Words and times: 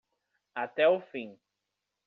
Até 0.55 0.87
o 0.87 0.99
fim 0.99 1.37